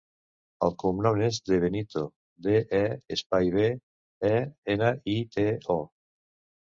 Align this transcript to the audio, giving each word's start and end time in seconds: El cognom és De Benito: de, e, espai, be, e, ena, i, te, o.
El 0.67 0.71
cognom 0.83 1.19
és 1.25 1.37
De 1.49 1.59
Benito: 1.63 2.03
de, 2.47 2.55
e, 2.79 2.81
espai, 3.17 3.53
be, 3.57 3.67
e, 4.33 4.35
ena, 4.77 4.91
i, 5.17 5.19
te, 5.37 5.47
o. 5.77 5.81